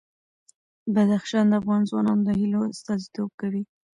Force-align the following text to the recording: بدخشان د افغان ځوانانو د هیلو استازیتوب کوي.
بدخشان 0.93 1.45
د 1.49 1.53
افغان 1.61 1.81
ځوانانو 1.89 2.23
د 2.27 2.29
هیلو 2.39 2.59
استازیتوب 2.73 3.29
کوي. 3.41 3.63